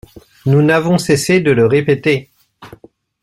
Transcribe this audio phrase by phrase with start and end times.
[0.47, 2.31] Nous n’avons cessé de le répéter.